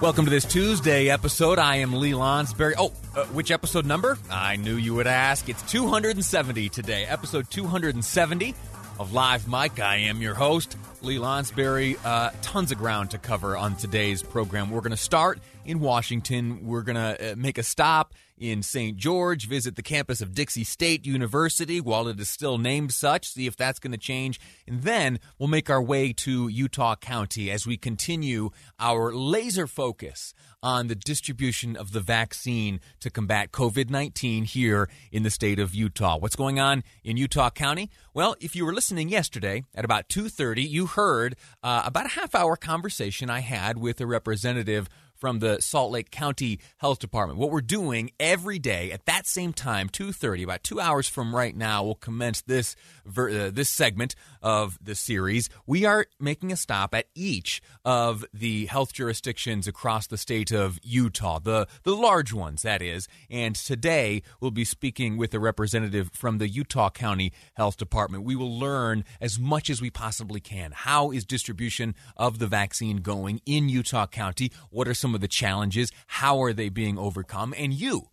[0.00, 1.58] Welcome to this Tuesday episode.
[1.60, 2.74] I am Lee Lonsberry.
[2.76, 4.18] Oh, uh, which episode number?
[4.30, 5.48] I knew you would ask.
[5.48, 8.54] It's 270 today, episode 270
[8.98, 9.78] of Live Mic.
[9.78, 11.98] I am your host, Lee Lonsberry.
[12.04, 14.70] Uh, tons of ground to cover on today's program.
[14.70, 16.66] We're going to start in Washington.
[16.66, 18.96] We're going to uh, make a stop in St.
[18.96, 23.46] George, visit the campus of Dixie State University while it is still named such, see
[23.46, 24.40] if that's going to change.
[24.66, 30.34] And then we'll make our way to Utah County as we continue our laser focus
[30.62, 35.74] on the distribution of the vaccine to combat COVID 19 here in the state of
[35.74, 36.16] Utah.
[36.18, 37.90] What's going on in Utah County?
[38.14, 42.34] Well, if you were listening yesterday at about 2:30, you heard uh, about a half
[42.34, 44.88] hour conversation I had with a representative
[45.22, 47.38] from the Salt Lake County Health Department.
[47.38, 51.54] What we're doing every day at that same time, 2:30, about 2 hours from right
[51.54, 52.74] now, we'll commence this
[53.06, 55.48] ver- uh, this segment of the series.
[55.64, 60.80] We are making a stop at each of the health jurisdictions across the state of
[60.82, 63.06] Utah, the the large ones that is.
[63.30, 68.24] And today we'll be speaking with a representative from the Utah County Health Department.
[68.24, 70.72] We will learn as much as we possibly can.
[70.72, 74.50] How is distribution of the vaccine going in Utah County?
[74.70, 75.90] What are some of the challenges?
[76.06, 77.54] How are they being overcome?
[77.56, 78.08] And you,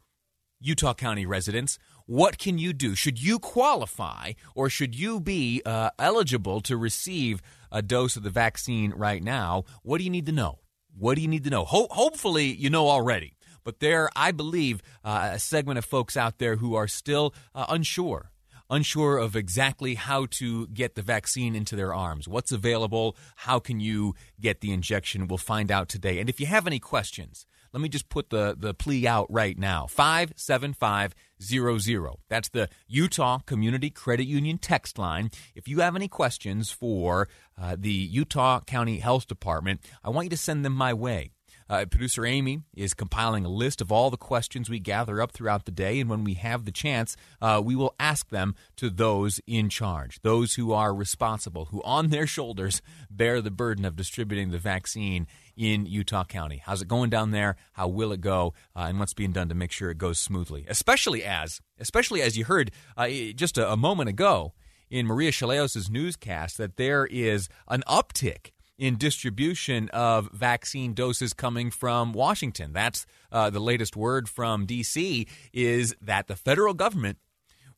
[0.60, 2.96] Utah County residents, what can you do?
[2.96, 8.30] Should you qualify or should you be uh, eligible to receive a dose of the
[8.30, 9.64] vaccine right now?
[9.84, 10.60] What do you need to know?
[10.98, 11.66] What do you need to know?
[11.66, 13.38] Ho- hopefully, you know already.
[13.64, 17.68] But there, I believe, uh, a segment of folks out there who are still uh,
[17.70, 18.32] unsure
[18.70, 22.28] unsure of exactly how to get the vaccine into their arms.
[22.28, 23.18] What's available?
[23.38, 25.28] How can you get the injection?
[25.28, 26.20] We'll find out today.
[26.20, 29.58] And if you have any questions, let me just put the, the plea out right
[29.58, 32.16] now 57500.
[32.28, 35.30] That's the Utah Community Credit Union text line.
[35.56, 37.28] If you have any questions for
[37.58, 41.32] uh, the Utah County Health Department, I want you to send them my way.
[41.70, 45.66] Uh, Producer Amy is compiling a list of all the questions we gather up throughout
[45.66, 49.40] the day, and when we have the chance, uh, we will ask them to those
[49.46, 52.82] in charge, those who are responsible, who on their shoulders
[53.12, 56.62] bear the burden of distributing the vaccine in Utah County.
[56.66, 57.56] How's it going down there?
[57.74, 58.54] How will it go?
[58.76, 60.66] Uh, and what's being done to make sure it goes smoothly?
[60.68, 64.54] Especially as, especially as you heard uh, just a, a moment ago
[64.90, 71.70] in Maria Shilaos' newscast, that there is an uptick in distribution of vaccine doses coming
[71.70, 72.72] from Washington.
[72.74, 75.28] That's uh, the latest word from D.C.
[75.54, 77.18] is that the federal government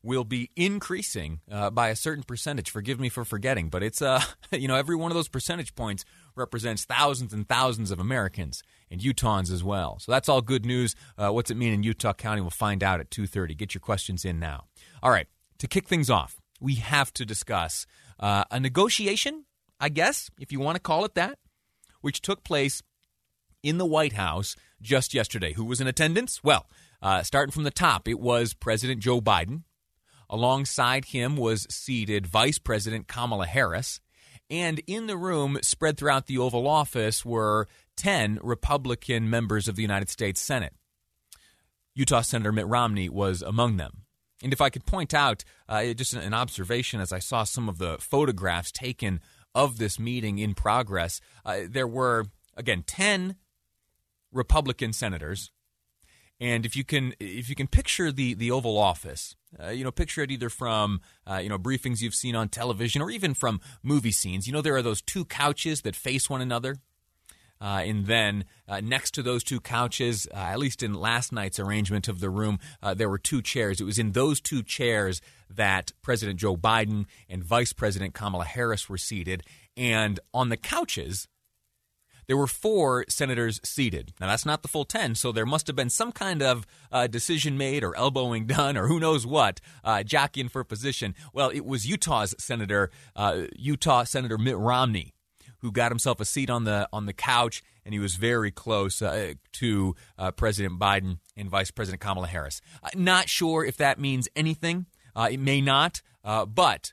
[0.04, 2.70] will be increasing uh, by a certain percentage.
[2.70, 6.04] Forgive me for forgetting, but it's uh, you know every one of those percentage points
[6.36, 9.98] represents thousands and thousands of Americans and Utahns as well.
[9.98, 10.94] So that's all good news.
[11.18, 12.40] Uh, what's it mean in Utah County?
[12.40, 13.54] We'll find out at two thirty.
[13.54, 14.66] Get your questions in now.
[15.02, 15.26] All right,
[15.58, 17.86] to kick things off, we have to discuss
[18.20, 19.44] uh, a negotiation
[19.82, 21.40] I guess, if you want to call it that,
[22.02, 22.84] which took place
[23.64, 25.54] in the White House just yesterday.
[25.54, 26.42] Who was in attendance?
[26.44, 26.66] Well,
[27.02, 29.64] uh, starting from the top, it was President Joe Biden.
[30.30, 34.00] Alongside him was seated Vice President Kamala Harris.
[34.48, 37.66] And in the room, spread throughout the Oval Office, were
[37.96, 40.74] 10 Republican members of the United States Senate.
[41.92, 44.02] Utah Senator Mitt Romney was among them.
[44.42, 47.78] And if I could point out uh, just an observation as I saw some of
[47.78, 49.20] the photographs taken
[49.54, 52.26] of this meeting in progress, uh, there were,
[52.56, 53.36] again, 10
[54.32, 55.50] Republican senators.
[56.40, 59.92] And if you can, if you can picture the, the Oval Office, uh, you know,
[59.92, 63.60] picture it either from uh, you know briefings you've seen on television or even from
[63.82, 64.46] movie scenes.
[64.46, 66.78] You know, there are those two couches that face one another.
[67.62, 71.60] Uh, and then uh, next to those two couches, uh, at least in last night's
[71.60, 73.80] arrangement of the room, uh, there were two chairs.
[73.80, 78.88] It was in those two chairs that President Joe Biden and Vice President Kamala Harris
[78.88, 79.44] were seated.
[79.76, 81.28] And on the couches,
[82.26, 84.12] there were four senators seated.
[84.20, 87.06] Now, that's not the full 10, so there must have been some kind of uh,
[87.06, 91.14] decision made or elbowing done or who knows what, uh, jockeying for position.
[91.32, 92.90] Well, it was Utah's Senator,
[93.54, 95.14] Utah Senator Mitt Romney
[95.62, 99.00] who got himself a seat on the on the couch, and he was very close
[99.00, 102.60] uh, to uh, President Biden and Vice President Kamala Harris.
[102.82, 104.86] Uh, not sure if that means anything.
[105.16, 106.92] Uh, it may not, uh, but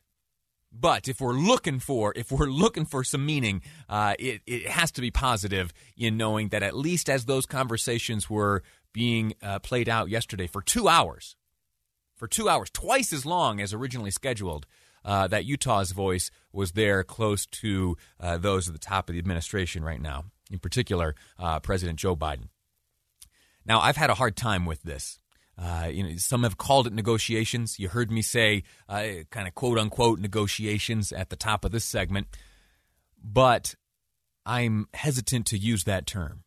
[0.71, 4.92] But if we're looking for if we're looking for some meaning, uh, it it has
[4.92, 8.62] to be positive in knowing that at least as those conversations were
[8.94, 11.36] being uh, played out yesterday for two hours,
[12.16, 14.66] for two hours, twice as long as originally scheduled,
[15.04, 19.19] uh, that Utah's voice was there close to uh, those at the top of the
[19.19, 22.50] administration right now, in particular, uh, President Joe Biden.
[23.66, 25.19] Now, I've had a hard time with this.
[25.57, 27.80] Uh, you know, some have called it negotiations.
[27.80, 31.84] You heard me say uh, kind of quote unquote negotiations at the top of this
[31.84, 32.28] segment,
[33.22, 33.75] but
[34.45, 36.44] I'm hesitant to use that term.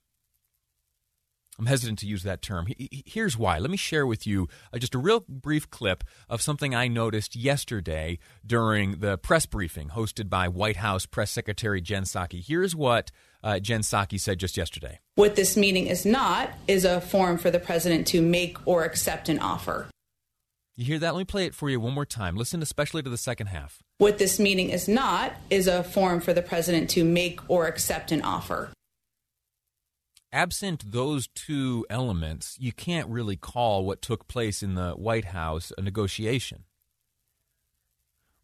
[1.63, 2.67] I'm hesitant to use that term.
[2.91, 3.61] Here's why.
[3.61, 7.37] Let me share with you uh, just a real brief clip of something I noticed
[7.37, 12.45] yesterday during the press briefing hosted by White House Press Secretary Jen Psaki.
[12.45, 13.13] Here's what
[13.45, 14.99] uh, Jen Psaki said just yesterday.
[15.15, 19.29] What this meeting is not is a forum for the president to make or accept
[19.29, 19.87] an offer.
[20.75, 21.15] You hear that?
[21.15, 22.35] Let me play it for you one more time.
[22.35, 23.85] Listen especially to the second half.
[23.99, 28.11] What this meeting is not is a forum for the president to make or accept
[28.11, 28.73] an offer
[30.33, 35.73] absent those two elements, you can't really call what took place in the White House
[35.77, 36.65] a negotiation.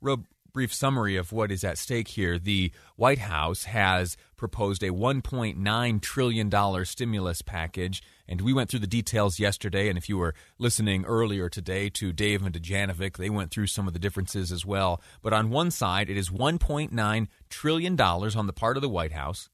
[0.01, 2.39] Real brief summary of what is at stake here.
[2.39, 8.87] The White House has proposed a $1.9 trillion stimulus package, and we went through the
[8.87, 9.89] details yesterday.
[9.89, 13.87] And if you were listening earlier today to Dave and Dujanovic, they went through some
[13.87, 15.01] of the differences as well.
[15.23, 19.49] But on one side, it is $1.9 trillion on the part of the White House.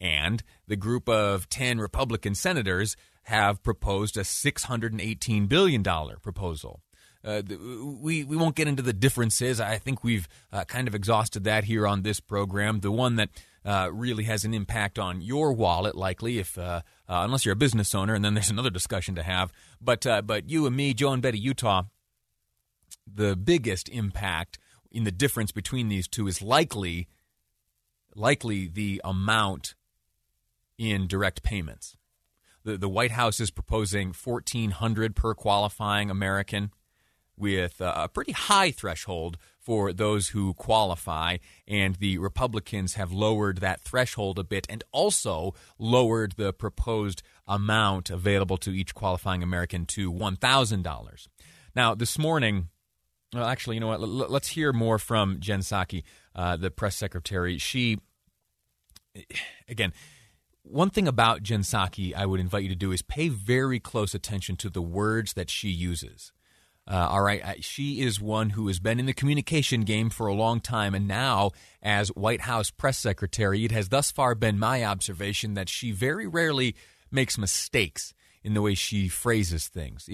[0.00, 6.80] And the group of 10 Republican senators have proposed a $618 billion proposal.
[7.22, 7.42] Uh,
[8.00, 9.60] we we won't get into the differences.
[9.60, 12.80] I think we've uh, kind of exhausted that here on this program.
[12.80, 13.28] The one that
[13.62, 17.56] uh, really has an impact on your wallet, likely, if uh, uh, unless you're a
[17.56, 19.52] business owner, and then there's another discussion to have.
[19.82, 21.82] But uh, but you and me, Joe and Betty, Utah,
[23.06, 24.58] the biggest impact
[24.90, 27.06] in the difference between these two is likely
[28.14, 29.74] likely the amount
[30.80, 31.94] in direct payments.
[32.64, 36.72] The, the White House is proposing 1400 per qualifying American
[37.36, 41.36] with a pretty high threshold for those who qualify
[41.66, 48.10] and the Republicans have lowered that threshold a bit and also lowered the proposed amount
[48.10, 51.28] available to each qualifying American to $1,000.
[51.74, 52.68] Now, this morning,
[53.34, 54.00] well, actually, you know what?
[54.00, 56.02] Let's hear more from Jen Psaki,
[56.34, 57.58] uh, the press secretary.
[57.58, 57.98] She,
[59.68, 59.92] again,
[60.70, 64.14] one thing about Jen Psaki I would invite you to do is pay very close
[64.14, 66.32] attention to the words that she uses.
[66.90, 70.34] Uh, all right, she is one who has been in the communication game for a
[70.34, 71.50] long time, and now,
[71.82, 76.26] as White House press secretary, it has thus far been my observation that she very
[76.26, 76.74] rarely
[77.10, 78.12] makes mistakes
[78.42, 80.08] in the way she phrases things.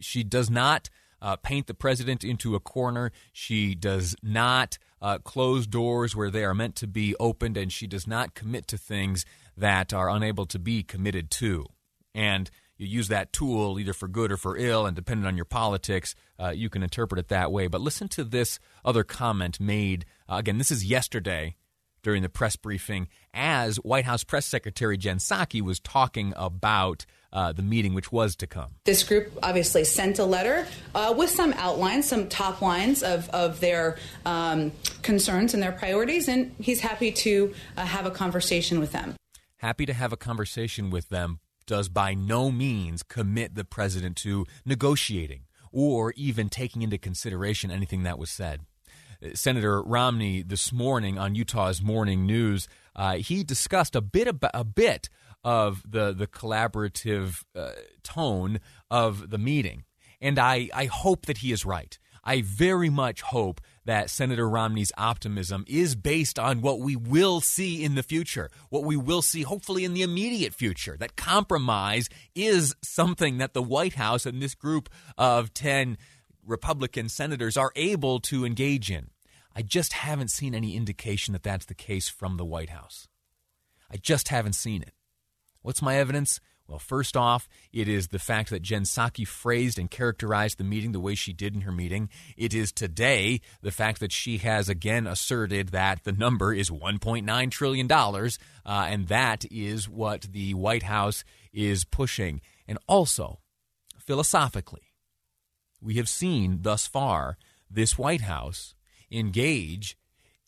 [0.00, 0.88] She does not
[1.20, 3.12] uh, paint the president into a corner.
[3.32, 7.86] She does not uh, close doors where they are meant to be opened, and she
[7.86, 9.24] does not commit to things
[9.58, 11.66] that are unable to be committed to.
[12.14, 15.44] And you use that tool either for good or for ill, and depending on your
[15.44, 17.66] politics, uh, you can interpret it that way.
[17.66, 20.06] But listen to this other comment made.
[20.28, 21.56] Uh, again, this is yesterday
[22.02, 27.52] during the press briefing as White House Press Secretary Jen Psaki was talking about uh,
[27.52, 28.76] the meeting which was to come.
[28.84, 33.58] This group obviously sent a letter uh, with some outlines, some top lines of, of
[33.58, 34.72] their um,
[35.02, 39.16] concerns and their priorities, and he's happy to uh, have a conversation with them
[39.58, 44.46] happy to have a conversation with them does by no means commit the president to
[44.64, 48.62] negotiating or even taking into consideration anything that was said.
[49.34, 54.64] Senator Romney this morning on Utah's Morning News, uh, he discussed a bit about, a
[54.64, 55.08] bit
[55.44, 57.72] of the the collaborative uh,
[58.02, 58.60] tone
[58.90, 59.84] of the meeting,
[60.20, 61.98] and I I hope that he is right.
[62.28, 67.82] I very much hope that Senator Romney's optimism is based on what we will see
[67.82, 70.94] in the future, what we will see hopefully in the immediate future.
[71.00, 75.96] That compromise is something that the White House and this group of 10
[76.44, 79.08] Republican senators are able to engage in.
[79.56, 83.08] I just haven't seen any indication that that's the case from the White House.
[83.90, 84.92] I just haven't seen it.
[85.62, 86.40] What's my evidence?
[86.68, 90.92] Well, first off, it is the fact that Jen Psaki phrased and characterized the meeting
[90.92, 92.10] the way she did in her meeting.
[92.36, 97.50] It is today the fact that she has again asserted that the number is $1.9
[97.50, 98.28] trillion, uh,
[98.66, 102.42] and that is what the White House is pushing.
[102.66, 103.40] And also,
[103.98, 104.92] philosophically,
[105.80, 107.38] we have seen thus far
[107.70, 108.74] this White House
[109.10, 109.96] engage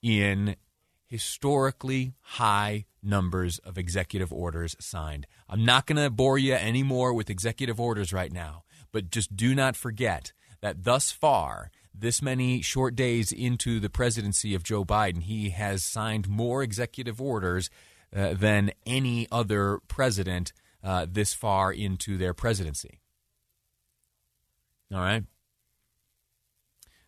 [0.03, 0.57] in
[1.11, 5.27] historically high numbers of executive orders signed.
[5.49, 8.63] I'm not going to bore you anymore with executive orders right now,
[8.93, 14.55] but just do not forget that thus far, this many short days into the presidency
[14.55, 17.71] of Joe Biden, he has signed more executive orders
[18.15, 20.53] uh, than any other president
[20.85, 23.01] uh, this far into their presidency.
[24.95, 25.25] All right.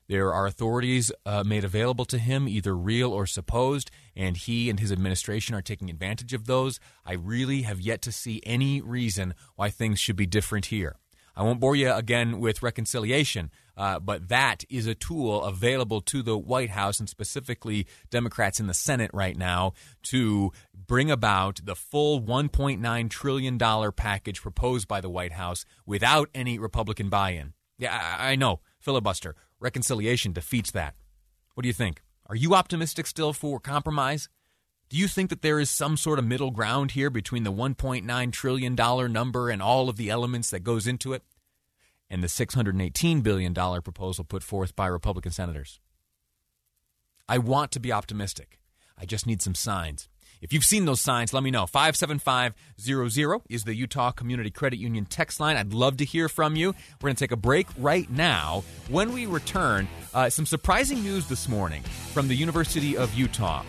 [0.08, 4.80] There are authorities uh, made available to him, either real or supposed, and he and
[4.80, 6.80] his administration are taking advantage of those.
[7.04, 10.96] I really have yet to see any reason why things should be different here.
[11.34, 16.22] I won't bore you again with reconciliation, uh, but that is a tool available to
[16.22, 19.72] the White House and specifically Democrats in the Senate right now
[20.04, 23.58] to bring about the full $1.9 trillion
[23.92, 27.54] package proposed by the White House without any Republican buy in.
[27.78, 29.34] Yeah, I, I know, filibuster.
[29.62, 30.96] Reconciliation defeats that.
[31.54, 32.02] What do you think?
[32.26, 34.28] Are you optimistic still for compromise?
[34.88, 38.32] Do you think that there is some sort of middle ground here between the $1.9
[38.32, 38.74] trillion
[39.12, 41.22] number and all of the elements that goes into it
[42.10, 45.78] and the $618 billion proposal put forth by Republican senators?
[47.28, 48.58] I want to be optimistic.
[48.98, 50.08] I just need some signs.
[50.42, 51.66] If you've seen those signs, let me know.
[51.66, 55.56] 57500 is the Utah Community Credit Union text line.
[55.56, 56.74] I'd love to hear from you.
[57.00, 58.64] We're going to take a break right now.
[58.88, 61.82] When we return, uh, some surprising news this morning
[62.12, 63.62] from the University of Utah.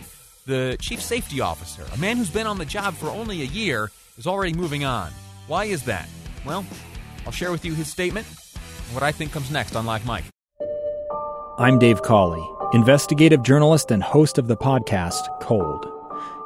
[0.46, 3.92] The chief safety officer, a man who's been on the job for only a year,
[4.18, 5.12] is already moving on.
[5.46, 6.08] Why is that?
[6.44, 6.66] Well,
[7.24, 10.24] I'll share with you his statement and what I think comes next on Live Mic.
[11.56, 15.93] I'm Dave Cawley, investigative journalist and host of the podcast Cold.